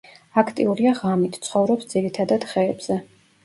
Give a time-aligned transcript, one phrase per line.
[0.41, 3.03] აქტიურია ღამით, ცხოვრობს ძირითადად ხეებზე.